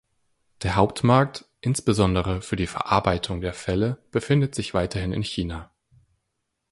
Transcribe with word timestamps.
Der 0.63 0.77
Hauptmarkt, 0.77 1.45
insbesondere 1.61 2.41
für 2.41 2.55
die 2.55 2.65
Verarbeitung 2.65 3.39
der 3.39 3.53
Felle, 3.53 4.03
befindet 4.09 4.55
sich 4.55 4.73
weiterhin 4.73 5.11
in 5.13 5.21
China. 5.21 5.69